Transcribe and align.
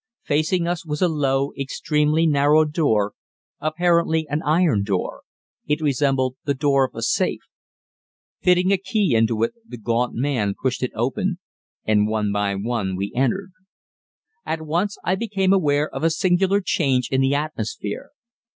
Facing 0.23 0.67
us 0.67 0.83
was 0.83 0.99
a 1.03 1.07
low, 1.07 1.53
extremely 1.55 2.25
narrow 2.25 2.65
door, 2.65 3.13
apparently 3.59 4.25
an 4.31 4.41
iron 4.41 4.81
door 4.81 5.21
it 5.67 5.79
resembled 5.79 6.37
the 6.43 6.55
door 6.55 6.83
of 6.87 6.95
a 6.95 7.03
safe. 7.03 7.41
Fitting 8.41 8.71
a 8.71 8.77
key 8.77 9.13
into 9.13 9.43
it, 9.43 9.53
the 9.63 9.77
gaunt 9.77 10.15
man 10.15 10.55
pushed 10.59 10.81
it 10.81 10.89
open, 10.95 11.37
and 11.85 12.07
one 12.07 12.31
by 12.31 12.55
one 12.55 12.95
we 12.95 13.13
entered. 13.15 13.51
At 14.43 14.63
once 14.63 14.97
I 15.03 15.13
became 15.13 15.53
aware 15.53 15.87
of 15.93 16.03
a 16.03 16.09
singular 16.09 16.61
change 16.61 17.09
in 17.11 17.21
the 17.21 17.35
atmosphere. 17.35 18.09